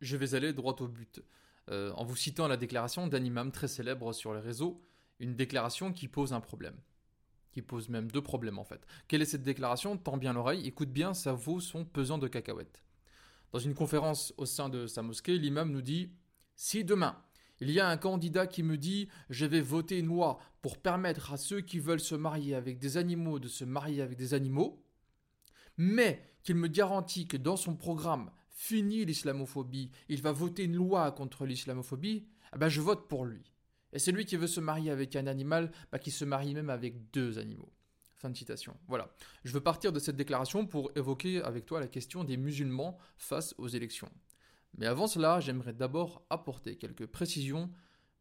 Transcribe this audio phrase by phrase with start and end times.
[0.00, 1.22] Je vais aller droit au but,
[1.70, 4.82] euh, en vous citant la déclaration d'un imam très célèbre sur les réseaux,
[5.18, 6.76] une déclaration qui pose un problème.
[7.52, 8.86] Qui pose même deux problèmes en fait.
[9.08, 9.96] Quelle est cette déclaration?
[9.96, 12.84] Tends bien l'oreille, écoute bien, ça vaut son pesant de cacahuètes.
[13.52, 16.12] Dans une conférence au sein de sa mosquée, l'imam nous dit
[16.54, 17.20] Si demain,
[17.60, 21.32] il y a un candidat qui me dit Je vais voter une loi pour permettre
[21.32, 24.84] à ceux qui veulent se marier avec des animaux de se marier avec des animaux,
[25.76, 31.12] mais qu'il me garantit que dans son programme, fini l'islamophobie, il va voter une loi
[31.12, 33.52] contre l'islamophobie, eh ben je vote pour lui.
[33.92, 36.68] Et c'est lui qui veut se marier avec un animal, bah, qui se marie même
[36.68, 37.72] avec deux animaux.
[38.16, 38.76] Fin de citation.
[38.88, 39.14] Voilà.
[39.44, 43.54] Je veux partir de cette déclaration pour évoquer avec toi la question des musulmans face
[43.58, 44.10] aux élections.
[44.76, 47.70] Mais avant cela, j'aimerais d'abord apporter quelques précisions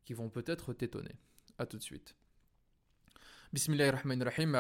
[0.06, 1.16] qui vont peut-être t'étonner.
[1.58, 2.16] A tout de suite.
[3.54, 4.56] Bismillahirrahmanirrahim.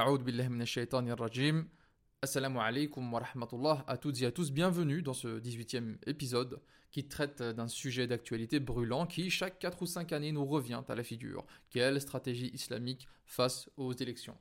[2.23, 6.59] Assalamu alaikum wa rahmatullah à toutes et à tous, bienvenue dans ce 18e épisode
[6.89, 10.95] qui traite d'un sujet d'actualité brûlant qui, chaque 4 ou 5 années, nous revient à
[10.95, 11.45] la figure.
[11.69, 14.35] Quelle stratégie islamique face aux élections?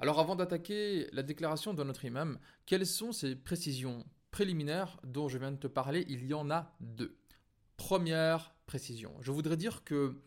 [0.00, 5.38] Alors avant d'attaquer la déclaration de notre imam, quelles sont ces précisions préliminaires dont je
[5.38, 6.04] viens de te parler?
[6.08, 7.16] Il y en a deux.
[7.76, 10.20] Première précision, je voudrais dire que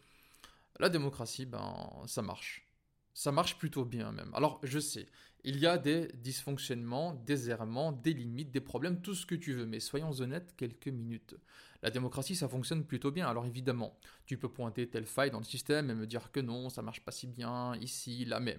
[0.79, 2.65] la démocratie, ben, ça marche.
[3.13, 4.33] Ça marche plutôt bien même.
[4.33, 5.07] Alors je sais,
[5.45, 9.53] il y a des dysfonctionnements, des errements, des limites, des problèmes, tout ce que tu
[9.53, 11.35] veux, mais soyons honnêtes quelques minutes.
[11.83, 13.27] La démocratie, ça fonctionne plutôt bien.
[13.27, 16.69] Alors évidemment, tu peux pointer telle faille dans le système et me dire que non,
[16.69, 18.57] ça marche pas si bien ici, là, mais,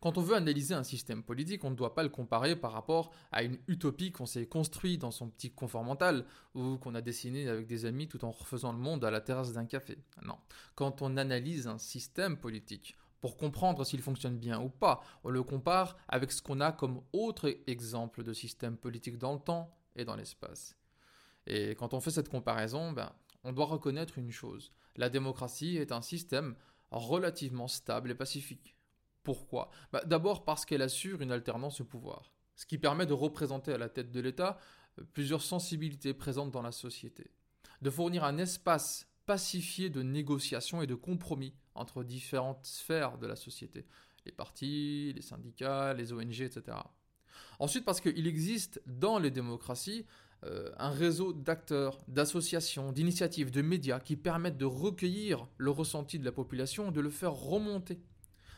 [0.00, 3.12] quand on veut analyser un système politique, on ne doit pas le comparer par rapport
[3.32, 7.48] à une utopie qu'on s'est construit dans son petit confort mental ou qu'on a dessiné
[7.48, 9.98] avec des amis tout en refaisant le monde à la terrasse d'un café.
[10.22, 10.36] Non.
[10.76, 15.02] Quand on analyse un système politique, pour comprendre s'il fonctionne bien ou pas.
[15.24, 19.40] On le compare avec ce qu'on a comme autre exemple de système politique dans le
[19.40, 20.76] temps et dans l'espace.
[21.46, 23.12] Et quand on fait cette comparaison, ben,
[23.44, 24.72] on doit reconnaître une chose.
[24.96, 26.54] La démocratie est un système
[26.90, 28.76] relativement stable et pacifique.
[29.22, 29.70] Pourquoi?
[29.92, 33.78] Ben, D'abord parce qu'elle assure une alternance au pouvoir, ce qui permet de représenter à
[33.78, 34.58] la tête de l'État
[34.98, 37.30] euh, plusieurs sensibilités présentes dans la société,
[37.82, 43.36] de fournir un espace pacifié de négociations et de compromis entre différentes sphères de la
[43.36, 43.84] société,
[44.24, 46.78] les partis, les syndicats, les ONG, etc.
[47.58, 50.06] Ensuite, parce qu'il existe dans les démocraties
[50.44, 56.24] euh, un réseau d'acteurs, d'associations, d'initiatives, de médias qui permettent de recueillir le ressenti de
[56.24, 58.00] la population, de le faire remonter,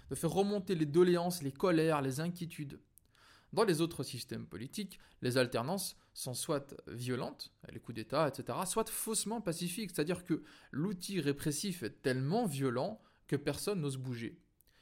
[0.09, 2.79] de faire remonter les doléances, les colères, les inquiétudes.
[3.53, 8.89] Dans les autres systèmes politiques, les alternances sont soit violentes, les coups d'État, etc., soit
[8.91, 14.39] faussement pacifiques, c'est-à-dire que l'outil répressif est tellement violent que personne n'ose bouger.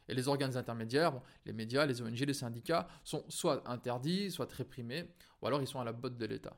[0.09, 5.05] Et les organes intermédiaires, les médias, les ONG, les syndicats, sont soit interdits, soit réprimés,
[5.41, 6.57] ou alors ils sont à la botte de l'État.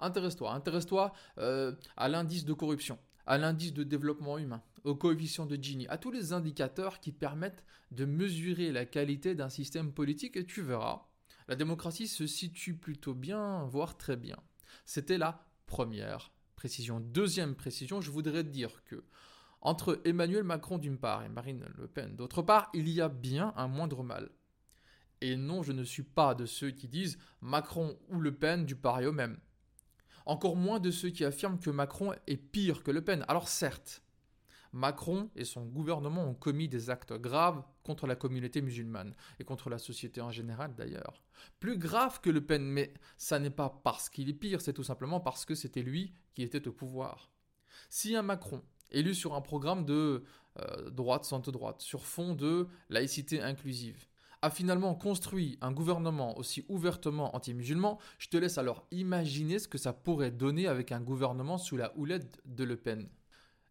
[0.00, 5.56] Intéresse-toi, intéresse-toi euh, à l'indice de corruption, à l'indice de développement humain, au coefficient de
[5.56, 10.44] Gini, à tous les indicateurs qui permettent de mesurer la qualité d'un système politique, et
[10.44, 11.06] tu verras,
[11.48, 14.36] la démocratie se situe plutôt bien, voire très bien.
[14.84, 17.00] C'était la première précision.
[17.00, 19.04] Deuxième précision, je voudrais dire que
[19.60, 23.54] entre Emmanuel Macron d'une part et Marine Le Pen d'autre part, il y a bien
[23.56, 24.30] un moindre mal.
[25.20, 28.76] Et non, je ne suis pas de ceux qui disent Macron ou Le Pen du
[28.76, 29.38] pareil au même.
[30.26, 33.24] Encore moins de ceux qui affirment que Macron est pire que Le Pen.
[33.28, 34.02] Alors certes,
[34.74, 39.70] Macron et son gouvernement ont commis des actes graves contre la communauté musulmane et contre
[39.70, 41.22] la société en général d'ailleurs.
[41.60, 44.82] Plus grave que Le Pen, mais ça n'est pas parce qu'il est pire, c'est tout
[44.82, 47.30] simplement parce que c'était lui qui était au pouvoir.
[47.88, 50.24] Si un Macron élu sur un programme de
[50.58, 54.08] euh, droite, centre-droite, sur fond de laïcité inclusive,
[54.42, 59.78] a finalement construit un gouvernement aussi ouvertement anti-musulman, je te laisse alors imaginer ce que
[59.78, 63.08] ça pourrait donner avec un gouvernement sous la houlette de Le Pen.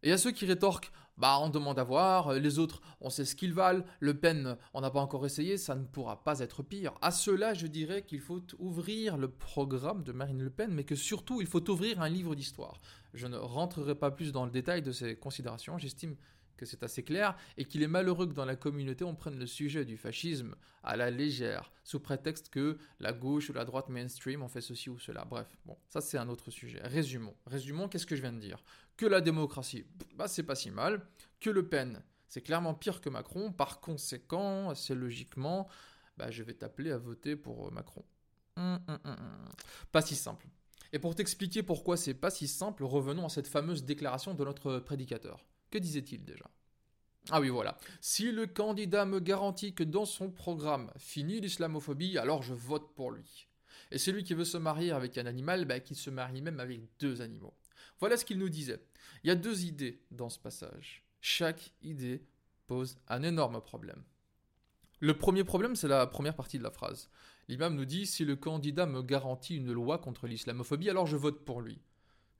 [0.04, 3.34] Et à ceux qui rétorquent, bah on demande à voir, les autres on sait ce
[3.34, 6.92] qu'ils valent, Le Pen on n'a pas encore essayé, ça ne pourra pas être pire.
[7.00, 10.94] À cela je dirais qu'il faut ouvrir le programme de Marine Le Pen, mais que
[10.94, 12.82] surtout il faut ouvrir un livre d'histoire.
[13.14, 16.16] Je ne rentrerai pas plus dans le détail de ces considérations, j'estime
[16.56, 19.46] que c'est assez clair, et qu'il est malheureux que dans la communauté on prenne le
[19.46, 24.42] sujet du fascisme à la légère, sous prétexte que la gauche ou la droite mainstream
[24.42, 25.24] ont fait ceci ou cela.
[25.24, 26.80] Bref, bon, ça c'est un autre sujet.
[26.84, 27.34] Résumons.
[27.46, 28.62] Résumons, qu'est-ce que je viens de dire?
[28.96, 31.06] Que la démocratie, bah c'est pas si mal,
[31.40, 35.68] que Le Pen, c'est clairement pire que Macron, par conséquent, assez logiquement,
[36.16, 38.04] bah je vais t'appeler à voter pour euh, Macron.
[38.56, 39.48] Hum, hum, hum,
[39.90, 40.46] pas si simple.
[40.92, 44.78] Et pour t'expliquer pourquoi c'est pas si simple, revenons à cette fameuse déclaration de notre
[44.78, 45.44] prédicateur.
[45.70, 46.48] Que disait-il déjà?
[47.30, 47.78] Ah oui, voilà.
[48.00, 53.10] Si le candidat me garantit que dans son programme finit l'islamophobie, alors je vote pour
[53.10, 53.48] lui.
[53.90, 56.80] Et celui qui veut se marier avec un animal, bah, qui se marie même avec
[57.00, 57.54] deux animaux.
[58.00, 58.82] Voilà ce qu'il nous disait.
[59.22, 61.04] Il y a deux idées dans ce passage.
[61.20, 62.26] Chaque idée
[62.66, 64.02] pose un énorme problème.
[65.00, 67.10] Le premier problème, c'est la première partie de la phrase.
[67.48, 71.44] L'imam nous dit Si le candidat me garantit une loi contre l'islamophobie, alors je vote
[71.44, 71.80] pour lui.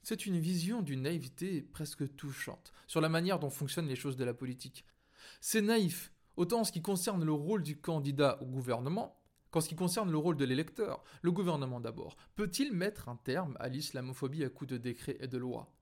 [0.02, 4.25] C'est une vision d'une naïveté presque touchante sur la manière dont fonctionnent les choses de
[4.25, 4.84] la politique.
[5.40, 9.19] C'est naïf, autant en ce qui concerne le rôle du candidat au gouvernement
[9.54, 11.04] qu'en ce qui concerne le rôle de l'électeur.
[11.22, 12.16] Le gouvernement d'abord.
[12.34, 15.72] Peut-il mettre un terme à l'islamophobie à coup de décrets et de lois?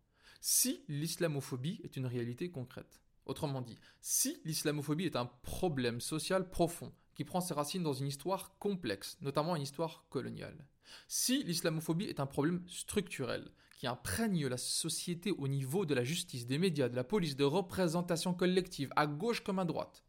[0.43, 3.01] Si l'islamophobie est une réalité concrète.
[3.25, 8.09] Autrement dit, si l'islamophobie est un problème social profond qui prend ses racines dans une
[8.09, 10.67] histoire complexe, notamment une histoire coloniale.
[11.09, 16.47] Si l'islamophobie est un problème structurel qui imprègne la société au niveau de la justice,
[16.47, 20.05] des médias, de la police, de représentation collective, à gauche comme à droite.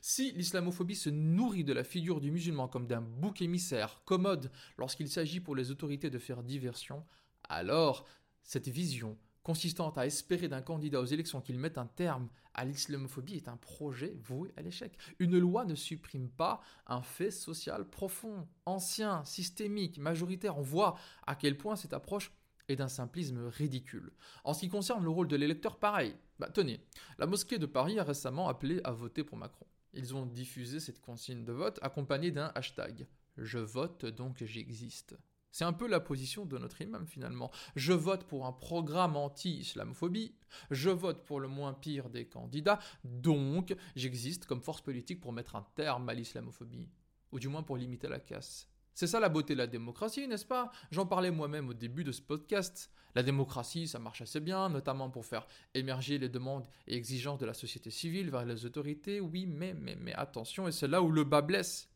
[0.00, 5.08] Si l'islamophobie se nourrit de la figure du musulman comme d'un bouc émissaire commode lorsqu'il
[5.08, 7.04] s'agit pour les autorités de faire diversion,
[7.48, 8.06] alors
[8.42, 13.36] cette vision consistant à espérer d'un candidat aux élections qu'il mette un terme à l'islamophobie
[13.36, 14.92] est un projet voué à l'échec.
[15.20, 20.58] Une loi ne supprime pas un fait social profond, ancien, systémique, majoritaire.
[20.58, 22.30] On voit à quel point cette approche
[22.68, 24.12] est d'un simplisme ridicule.
[24.44, 26.14] En ce qui concerne le rôle de l'électeur, pareil.
[26.38, 26.80] Bah, tenez,
[27.18, 29.66] la mosquée de Paris a récemment appelé à voter pour Macron.
[29.92, 33.06] Ils ont diffusé cette consigne de vote accompagnée d'un hashtag.
[33.36, 35.16] Je vote donc j'existe.
[35.50, 37.50] C'est un peu la position de notre imam finalement.
[37.74, 40.34] Je vote pour un programme anti-islamophobie,
[40.70, 45.56] je vote pour le moins pire des candidats, donc j'existe comme force politique pour mettre
[45.56, 46.88] un terme à l'islamophobie,
[47.32, 48.68] ou du moins pour limiter la casse.
[48.98, 50.72] C'est ça la beauté de la démocratie, n'est-ce pas?
[50.90, 52.90] J'en parlais moi-même au début de ce podcast.
[53.14, 57.46] La démocratie, ça marche assez bien, notamment pour faire émerger les demandes et exigences de
[57.46, 61.12] la société civile vers les autorités, oui, mais, mais, mais attention, et c'est là où
[61.12, 61.88] le bas blesse.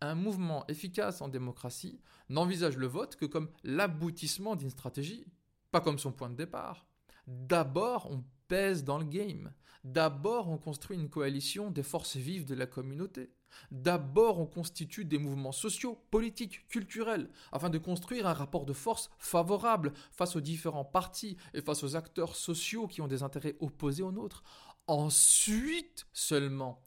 [0.00, 5.26] Un mouvement efficace en démocratie n'envisage le vote que comme l'aboutissement d'une stratégie,
[5.72, 6.86] pas comme son point de départ.
[7.26, 9.52] D'abord, on pèse dans le game.
[9.82, 13.32] D'abord, on construit une coalition des forces vives de la communauté.
[13.70, 19.10] D'abord, on constitue des mouvements sociaux, politiques, culturels, afin de construire un rapport de force
[19.18, 24.02] favorable face aux différents partis et face aux acteurs sociaux qui ont des intérêts opposés
[24.02, 24.42] aux nôtres.
[24.86, 26.82] Ensuite seulement,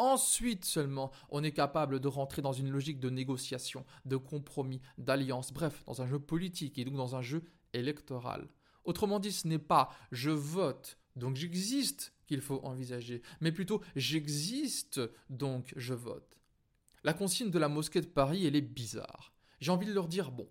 [0.00, 5.52] Ensuite seulement, on est capable de rentrer dans une logique de négociation, de compromis, d'alliance,
[5.52, 8.48] bref, dans un jeu politique et donc dans un jeu électoral.
[8.84, 15.00] Autrement dit, ce n'est pas je vote, donc j'existe qu'il faut envisager, mais plutôt j'existe,
[15.30, 16.38] donc je vote.
[17.02, 19.32] La consigne de la mosquée de Paris, elle est bizarre.
[19.58, 20.48] J'ai envie de leur dire, bon,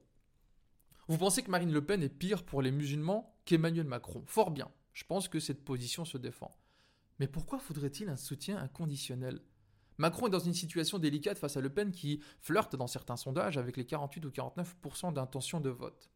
[1.07, 4.23] vous pensez que Marine Le Pen est pire pour les musulmans qu'Emmanuel Macron?
[4.27, 6.53] Fort bien, je pense que cette position se défend.
[7.19, 9.39] Mais pourquoi faudrait-il un soutien inconditionnel?
[9.97, 13.57] Macron est dans une situation délicate face à Le Pen qui flirte dans certains sondages
[13.57, 16.09] avec les 48 ou 49% d'intention de vote.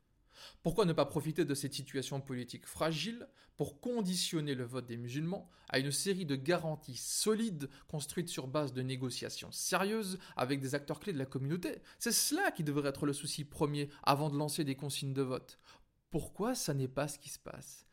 [0.62, 3.27] Pourquoi ne pas profiter de cette situation politique fragile
[3.57, 8.74] pour conditionner le vote des musulmans à une série de garanties solides construites sur base
[8.74, 11.81] de négociations sérieuses avec des acteurs clés de la communauté?
[12.00, 15.59] C'est cela qui devrait être le souci premier avant de lancer des consignes de vote.
[16.09, 17.88] Pourquoi ça n'est pas ce qui se passe?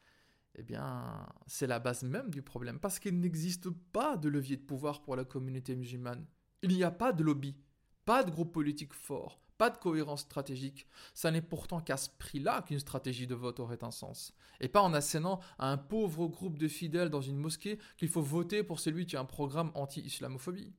[0.56, 4.62] Eh bien, c'est la base même du problème, parce qu'il n'existe pas de levier de
[4.62, 6.26] pouvoir pour la communauté musulmane.
[6.62, 7.56] Il n'y a pas de lobby,
[8.04, 10.87] pas de groupe politique fort, pas de cohérence stratégique.
[11.12, 14.33] Ça n'est pourtant qu'à ce prix-là qu'une stratégie de vote aurait un sens.
[14.62, 18.23] Et pas en assénant à un pauvre groupe de fidèles dans une mosquée qu'il faut
[18.23, 20.73] voter pour celui qui a un programme anti-islamophobie.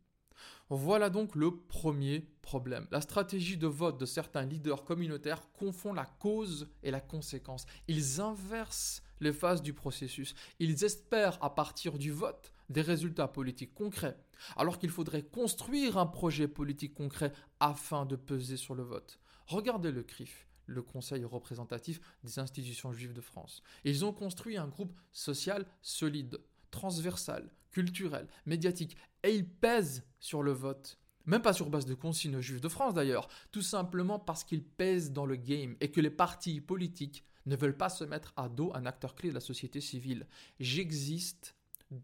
[0.70, 2.88] Voilà donc le premier problème.
[2.90, 7.68] La stratégie de vote de certains leaders communautaires confond la cause et la conséquence.
[7.88, 10.34] Ils inversent les phases du processus.
[10.58, 14.18] Ils espèrent à partir du vote des résultats politiques concrets,
[14.56, 19.20] alors qu'il faudrait construire un projet politique concret afin de peser sur le vote.
[19.48, 23.62] Regardez le CRIF, le Conseil représentatif des institutions juives de France.
[23.84, 26.40] Ils ont construit un groupe social solide,
[26.72, 30.98] transversal, culturel, médiatique, et ils pèsent sur le vote.
[31.26, 35.12] Même pas sur base de consignes juives de France d'ailleurs, tout simplement parce qu'ils pèsent
[35.12, 38.72] dans le game et que les partis politiques ne veulent pas se mettre à dos
[38.74, 40.28] un acteur clé de la société civile.
[40.60, 41.56] J'existe,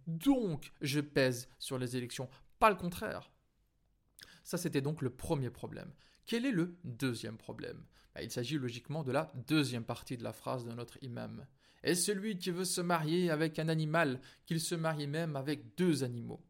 [0.08, 2.29] donc je pèse sur les élections,
[2.60, 3.32] pas le contraire.
[4.44, 5.91] Ça, c'était donc le premier problème.
[6.25, 7.84] Quel est le deuxième problème?
[8.15, 11.46] Bah, Il s'agit logiquement de la deuxième partie de la phrase de notre imam.
[11.84, 16.03] Et celui qui veut se marier avec un animal, qu'il se marie même avec deux
[16.03, 16.41] animaux?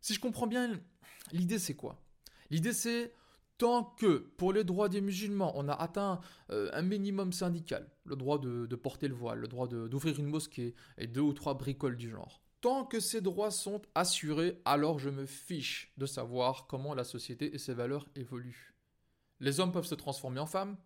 [0.00, 0.80] Si je comprends bien,
[1.32, 2.00] l'idée c'est quoi?
[2.50, 3.12] L'idée c'est
[3.58, 6.20] Tant que pour les droits des musulmans, on a atteint
[6.50, 10.74] euh, un minimum syndical, le droit de, porter le voile, le droit d'ouvrir une mosquée
[10.98, 15.10] et deux ou trois bricoles du genre, tant que ces droits sont assurés, alors je
[15.10, 18.74] me fiche de savoir comment la société et ses valeurs évoluent.
[19.40, 20.76] Les hommes peuvent se transformer en femmes,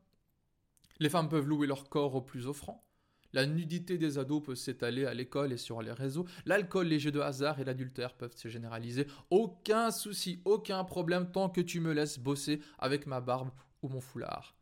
[0.98, 2.84] les femmes peuvent louer leur corps au plus offrant,
[3.32, 6.26] La nudité des ados peut s'étaler à l'école et sur les réseaux.
[6.46, 9.06] L'alcool, les jeux de hasard et l'adultère peuvent se généraliser.
[9.30, 13.50] Aucun souci, aucun problème tant que tu me laisses bosser avec ma barbe
[13.82, 14.56] ou mon foulard.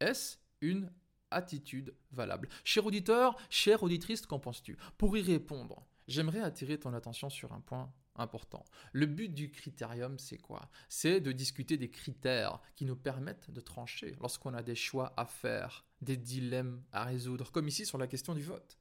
[0.00, 0.90] Est-ce une
[1.30, 2.48] attitude valable?
[2.64, 4.78] Cher auditeur, chère auditrice, qu'en penses-tu?
[4.96, 8.64] Pour y répondre, j'aimerais attirer ton attention sur un point important.
[8.92, 10.68] Le but du critérium, c'est quoi?
[10.88, 15.26] C'est de discuter des critères qui nous permettent de trancher lorsqu'on a des choix à
[15.26, 18.78] faire, des dilemmes à résoudre, comme ici sur la question du vote.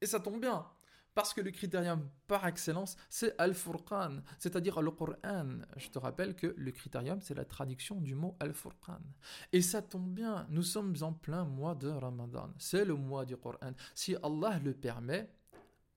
[0.00, 0.66] Et ça tombe bien,
[1.14, 5.60] parce que le critérium par excellence, c'est Al-Furqan, c'est-à-dire le Coran.
[5.76, 9.00] Je te rappelle que le critérium, c'est la traduction du mot Al-Furqan.
[9.52, 12.52] Et ça tombe bien, nous sommes en plein mois de Ramadan.
[12.58, 13.72] C'est le mois du Coran.
[13.94, 15.30] Si Allah le permet,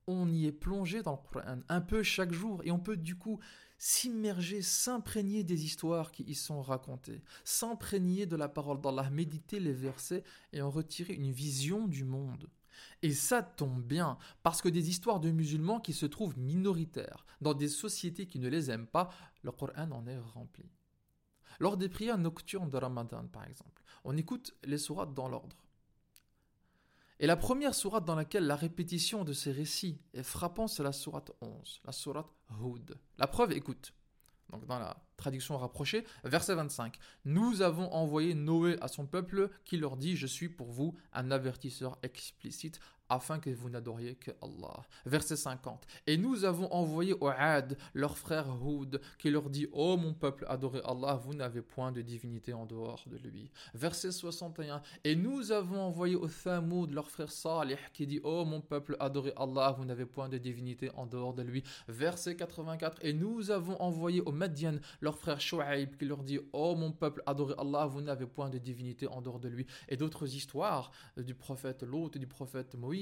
[0.07, 3.17] on y est plongé dans le Coran un peu chaque jour et on peut du
[3.17, 3.39] coup
[3.77, 9.73] s'immerger, s'imprégner des histoires qui y sont racontées, s'imprégner de la parole d'Allah, méditer les
[9.73, 10.23] versets
[10.53, 12.49] et en retirer une vision du monde.
[13.01, 17.53] Et ça tombe bien, parce que des histoires de musulmans qui se trouvent minoritaires dans
[17.53, 19.09] des sociétés qui ne les aiment pas,
[19.43, 20.69] le Coran en est rempli.
[21.59, 25.55] Lors des prières nocturnes de Ramadan, par exemple, on écoute les sourates dans l'ordre.
[27.19, 30.91] Et la première sourate dans laquelle la répétition de ces récits est frappante, c'est la
[30.91, 32.27] sourate 11, la sourate
[32.61, 32.95] Hud.
[33.17, 33.93] La preuve, écoute.
[34.51, 36.97] Donc dans la traduction rapprochée, verset 25.
[37.25, 41.31] Nous avons envoyé Noé à son peuple qui leur dit Je suis pour vous un
[41.31, 44.81] avertisseur explicite afin que vous n'adoriez que Allah.
[45.05, 45.85] Verset 50.
[46.07, 50.13] Et nous avons envoyé au Had, leur frère Houd, qui leur dit Ô oh, mon
[50.13, 53.51] peuple, adorez Allah, vous n'avez point de divinité en dehors de lui.
[53.73, 54.81] Verset 61.
[55.03, 58.95] Et nous avons envoyé au Thamoud, leur frère Salih, qui dit Ô oh, mon peuple,
[58.99, 61.63] adorez Allah, vous n'avez point de divinité en dehors de lui.
[61.87, 62.97] Verset 84.
[63.01, 66.91] Et nous avons envoyé au Madian, leur frère Shu'aib, qui leur dit Ô oh, mon
[66.91, 69.65] peuple, adorez Allah, vous n'avez point de divinité en dehors de lui.
[69.87, 72.96] Et d'autres histoires du prophète Lot et du prophète Moïse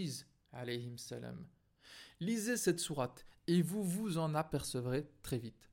[2.20, 5.70] Lisez cette sourate et vous vous en apercevrez très vite.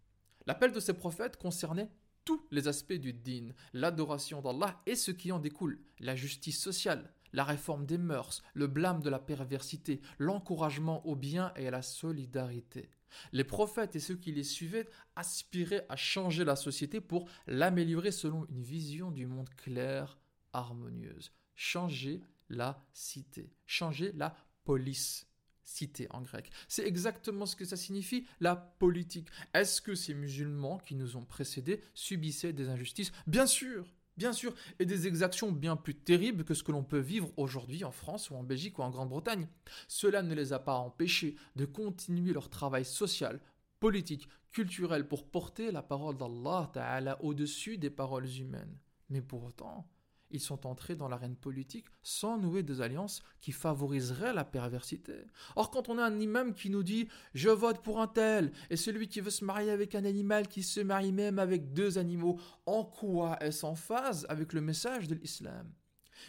[0.47, 1.91] L'appel de ces prophètes concernait
[2.25, 7.13] tous les aspects du din, l'adoration d'Allah et ce qui en découle, la justice sociale,
[7.33, 11.83] la réforme des mœurs, le blâme de la perversité, l'encouragement au bien et à la
[11.83, 12.91] solidarité.
[13.33, 18.47] Les prophètes et ceux qui les suivaient aspiraient à changer la société pour l'améliorer selon
[18.49, 20.19] une vision du monde claire,
[20.53, 21.33] harmonieuse.
[21.55, 22.23] Changer
[22.53, 23.51] la cité.
[23.67, 25.27] Changer la police.
[25.65, 26.51] Cité en grec.
[26.69, 29.29] C'est exactement ce que ça signifie, la politique.
[29.55, 33.13] Est-ce que ces musulmans qui nous ont précédés subissaient des injustices?
[33.27, 36.99] Bien sûr, bien sûr, et des exactions bien plus terribles que ce que l'on peut
[36.99, 39.49] vivre aujourd'hui en France ou en Belgique ou en Grande-Bretagne.
[39.89, 43.41] Cela ne les a pas empêchés de continuer leur travail social,
[43.81, 48.77] politique, culturel pour porter la parole d'Allah au-dessus des paroles humaines.
[49.09, 49.89] Mais pour autant,
[50.33, 55.15] ils sont entrés dans l'arène politique sans nouer des alliances qui favoriseraient la perversité.
[55.57, 58.77] Or, quand on a un imam qui nous dit je vote pour un tel, et
[58.77, 62.39] celui qui veut se marier avec un animal qui se marie même avec deux animaux,
[62.67, 65.73] en quoi est-ce en phase avec le message de l'islam?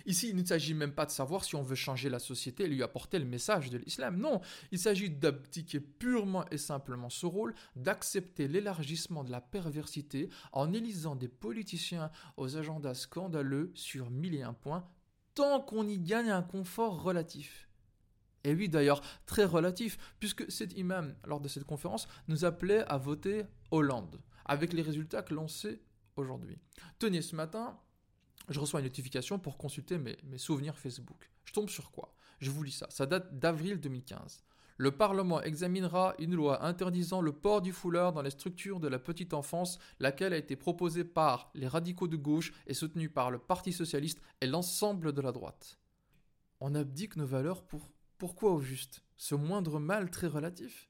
[0.06, 2.68] Ici, il ne s'agit même pas de savoir si on veut changer la société et
[2.68, 4.18] lui apporter le message de l'islam.
[4.18, 10.74] Non, il s'agit d'abdiquer purement et simplement ce rôle, d'accepter l'élargissement de la perversité en
[10.74, 14.88] élisant des politiciens aux agendas scandaleux sur mille et un points,
[15.36, 17.70] tant qu'on y gagne un confort relatif.
[18.44, 22.98] Et oui, d'ailleurs, très relatif, puisque cet imam, lors de cette conférence, nous appelait à
[22.98, 25.82] voter Hollande, avec les résultats que l'on sait
[26.18, 26.58] aujourd'hui.
[27.00, 27.80] Tenez, ce matin,
[28.50, 31.32] je reçois une notification pour consulter mes, souvenirs Facebook.
[31.46, 32.14] Je tombe sur quoi?
[32.40, 32.88] Je vous lis ça.
[32.90, 34.44] Ça date d'avril 2015.
[34.78, 39.00] Le Parlement examinera une loi interdisant le port du foulard dans les structures de la
[39.00, 43.38] petite enfance, laquelle a été proposée par les radicaux de gauche et soutenue par le
[43.38, 45.80] Parti socialiste et l'ensemble de la droite.
[46.60, 49.04] On abdique nos valeurs pour pourquoi au juste?
[49.18, 50.90] Ce moindre mal très relatif?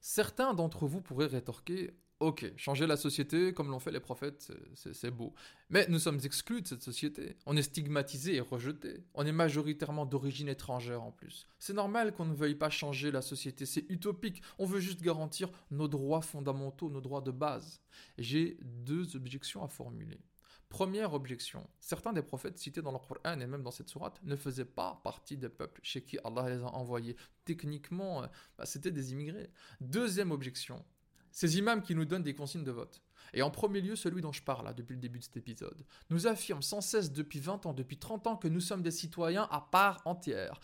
[0.00, 5.10] Certains d'entre vous pourraient rétorquer Ok, changer la société comme l'ont fait les prophètes, c'est
[5.10, 5.34] beau.
[5.68, 7.36] Mais nous sommes exclus de cette société.
[7.44, 9.04] On est stigmatisé et rejeté.
[9.12, 11.46] On est majoritairement d'origine étrangère en plus.
[11.58, 14.40] C'est normal qu'on ne veuille pas changer la société, c'est utopique.
[14.58, 17.82] On veut juste garantir nos droits fondamentaux, nos droits de base.
[18.16, 20.18] J'ai deux objections à formuler.
[20.70, 24.36] Première objection, certains des prophètes cités dans le Coran et même dans cette sourate ne
[24.36, 27.14] faisaient pas partie des peuples chez qui Allah les a envoyés.
[27.44, 28.26] Techniquement, euh,
[28.58, 29.50] bah, c'était des immigrés.
[29.80, 30.84] Deuxième objection,
[31.36, 33.02] ces imams qui nous donnent des consignes de vote,
[33.34, 36.26] et en premier lieu celui dont je parle depuis le début de cet épisode, nous
[36.26, 39.60] affirment sans cesse depuis 20 ans, depuis 30 ans que nous sommes des citoyens à
[39.60, 40.58] part entière,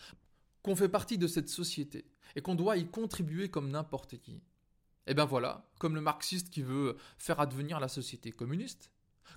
[0.63, 4.31] qu'on fait partie de cette société, et qu'on doit y contribuer comme n'importe qui.
[4.31, 8.89] Et eh bien voilà, comme le marxiste qui veut faire advenir la société communiste,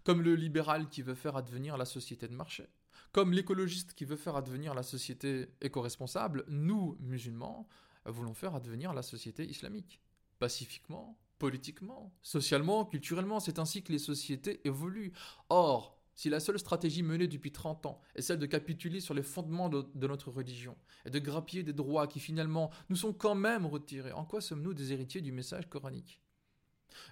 [0.05, 2.66] comme le libéral qui veut faire advenir la société de marché,
[3.12, 7.69] Comme l'écologiste qui veut faire advenir la société éco-responsable, nous, musulmans,
[8.07, 10.00] voulons faire advenir la société islamique.
[10.38, 15.12] Pacifiquement, politiquement, socialement, culturellement, c'est ainsi que les sociétés évoluent.
[15.49, 19.23] Or, si la seule stratégie menée depuis 30 ans est celle de capituler sur les
[19.23, 23.66] fondements de, notre religion et de grappiller des droits qui finalement nous sont quand même
[23.66, 26.21] retirés, en quoi sommes-nous des héritiers du message coranique?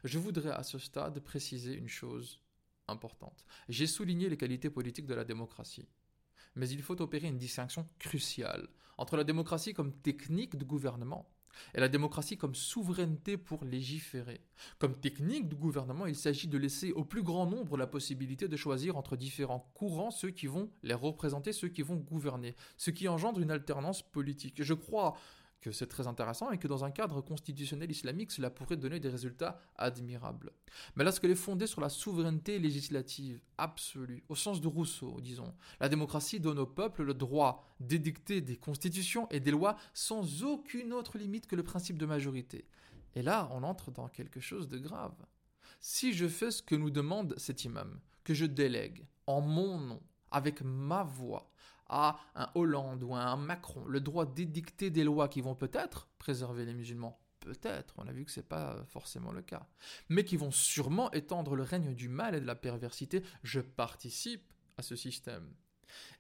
[0.05, 2.41] Je voudrais à ce stade préciser une chose
[2.89, 3.45] importante.
[3.69, 5.87] J'ai souligné les qualités politiques de la démocratie.
[6.57, 11.29] Mais il faut opérer une distinction cruciale entre la démocratie comme technique de gouvernement
[11.75, 14.41] et la démocratie comme souveraineté pour légiférer.
[14.79, 18.57] Comme technique de gouvernement, il s'agit de laisser au plus grand nombre la possibilité de
[18.57, 23.09] choisir entre différents courants ceux qui vont les représenter, ceux qui vont gouverner, ce qui
[23.09, 24.63] engendre une alternance politique.
[24.63, 25.17] Je crois
[25.65, 29.09] que c'est très intéressant et que dans un cadre constitutionnel islamique, cela pourrait donner des
[29.09, 30.53] résultats admirables.
[30.95, 35.89] Mais lorsqu'elle est fondée sur la souveraineté législative absolue, au sens de Rousseau, disons, la
[35.89, 41.17] démocratie donne au peuple le droit d'édicter des constitutions et des lois sans aucune autre
[41.17, 42.67] limite que le principe de majorité.
[43.15, 45.17] Et là, on entre dans quelque chose de grave.
[45.81, 50.03] Si je fais ce que nous demande cet imam, que je délègue en mon nom,
[50.31, 51.51] avec ma voix,
[51.89, 56.09] à un Hollande ou à un Macron le droit d'édicter des lois qui vont peut-être
[56.19, 59.67] préserver les musulmans, peut-être, on a vu que ce n'est pas forcément le cas,
[60.09, 64.53] mais qui vont sûrement étendre le règne du mal et de la perversité, je participe
[64.79, 65.53] à ce système.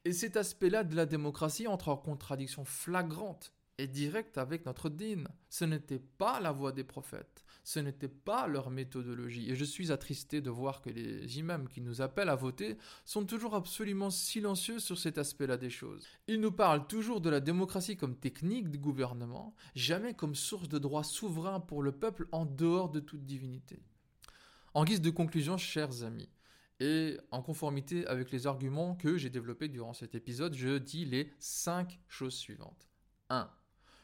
[0.05, 5.29] Et cet aspect-là de la démocratie entre en contradiction flagrante et directe avec notre dîne.
[5.49, 7.44] Ce n'était pas la voie des prophètes.
[7.65, 9.51] Ce n'était pas leur méthodologie.
[9.51, 13.25] Et je suis attristé de voir que les imams qui nous appellent à voter sont
[13.25, 16.05] toujours absolument silencieux sur cet aspect-là des choses.
[16.29, 20.79] Ils nous parlent toujours de la démocratie comme technique de gouvernement, jamais comme source de
[20.79, 23.83] droit souverain pour le peuple en dehors de toute divinité.
[24.75, 26.29] En guise de conclusion, chers amis,
[26.81, 31.33] et en conformité avec les arguments que j'ai développés durant cet épisode, je dis les
[31.39, 32.89] cinq choses suivantes.
[33.31, 33.49] 1.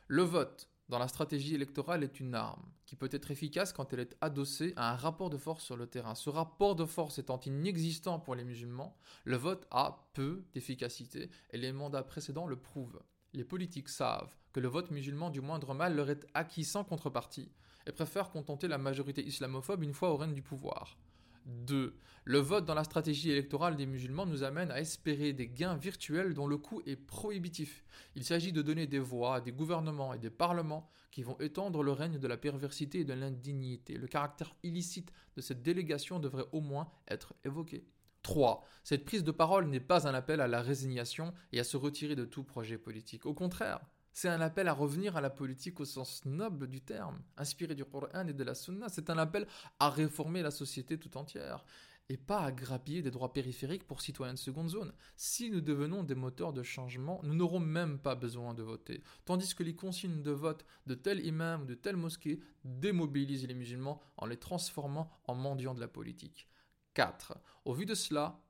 [0.09, 4.01] Le vote dans la stratégie électorale est une arme qui peut être efficace quand elle
[4.01, 6.17] est adossée à un rapport de force sur le terrain.
[6.17, 11.59] Ce rapport de force étant inexistant pour les musulmans, le vote a peu d'efficacité et
[11.59, 13.01] les mandats précédents le prouvent.
[13.35, 17.53] Les politiques savent que le vote musulman du moindre mal leur est acquis sans contrepartie
[17.87, 20.99] et préfèrent contenter la majorité islamophobe une fois au règne du pouvoir.
[21.47, 21.95] 2.
[22.25, 26.35] Le vote dans la stratégie électorale des musulmans nous amène à espérer des gains virtuels
[26.35, 27.85] dont le coût est prohibitif.
[28.15, 31.83] Il s'agit de donner des voix à des gouvernements et des parlements qui vont étendre
[31.83, 33.95] le règne de la perversité et de l'indignité.
[33.95, 37.85] Le caractère illicite de cette délégation devrait au moins être évoqué.
[38.23, 38.65] 3.
[38.85, 42.17] Cette prise de parole n'est pas un appel à la résignation et à se retirer
[42.17, 43.27] de tout projet politique.
[43.27, 43.81] Au contraire,
[44.13, 47.85] c'est un appel à revenir à la politique au sens noble du terme, inspiré du
[47.85, 48.89] Coran et de la Sunna.
[48.89, 49.47] C'est un appel
[49.79, 51.65] à réformer la société tout entière
[52.11, 54.93] et pas à grappiller des droits périphériques pour citoyens de seconde zone.
[55.17, 59.05] Si nous devenons des moteurs de changement, nous n'aurons même pas besoin de voter.
[59.25, 63.55] Tandis que les consignes de vote de tel imam ou de telle mosquée démobilisent les
[63.55, 66.49] musulmans en les transformant en mendiants de la politique.
[66.95, 67.39] 4.
[67.65, 68.41] Au vu de cela,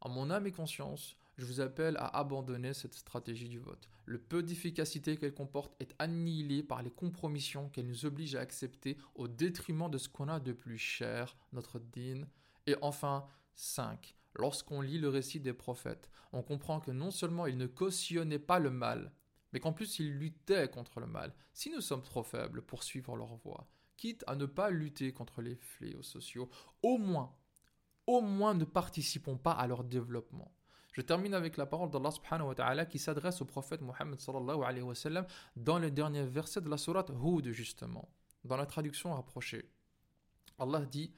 [0.00, 3.88] en mon âme et conscience, je vous appelle à abandonner cette stratégie du vote.
[4.04, 8.96] Le peu d'efficacité qu'elle comporte est annihilé par les compromissions qu'elle nous oblige à accepter
[9.14, 12.26] au détriment de ce qu'on a de plus cher, notre dîne.
[12.66, 14.16] Et enfin, 5.
[14.34, 18.58] Lorsqu'on lit le récit des prophètes, on comprend que non seulement ils ne cautionnaient pas
[18.58, 19.12] le mal,
[19.52, 21.34] mais qu'en plus ils luttaient contre le mal.
[21.52, 25.42] Si nous sommes trop faibles pour suivre leur voie, quitte à ne pas lutter contre
[25.42, 26.48] les fléaux sociaux,
[26.82, 27.36] au moins,
[28.06, 30.52] au moins ne participons pas à leur développement.
[30.92, 34.20] Je termine avec la parole d'Allah subhanahu qui s'adresse au prophète Mohammed
[35.56, 38.08] dans le dernier verset de la sourate Hud justement,
[38.44, 39.70] dans la traduction rapprochée.
[40.58, 41.14] Allah dit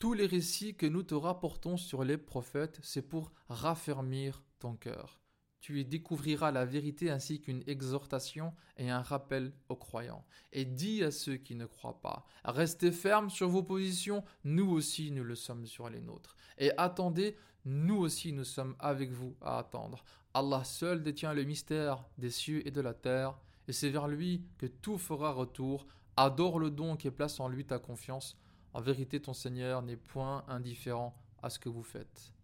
[0.00, 5.23] Tous les récits que nous te rapportons sur les prophètes, c'est pour raffermir ton cœur.
[5.64, 10.22] Tu y découvriras la vérité ainsi qu'une exhortation et un rappel aux croyants.
[10.52, 15.10] Et dis à ceux qui ne croient pas, restez fermes sur vos positions, nous aussi
[15.10, 16.36] nous le sommes sur les nôtres.
[16.58, 20.04] Et attendez nous aussi nous sommes avec vous à attendre.
[20.34, 24.44] Allah seul détient le mystère des cieux et de la terre, et c'est vers lui
[24.58, 25.86] que tout fera retour.
[26.18, 28.36] Adore-le donc et place en lui ta confiance.
[28.74, 32.34] En vérité, ton Seigneur n'est point indifférent à ce que vous faites.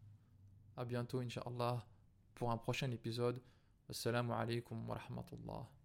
[0.78, 1.84] A bientôt, inshallah,
[2.40, 3.38] pour un prochain épisode.
[3.90, 5.79] Assalamu alaikum wa rahmatullah.